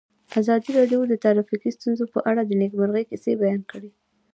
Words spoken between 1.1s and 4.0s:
ټرافیکي ستونزې په اړه د نېکمرغۍ کیسې بیان کړې.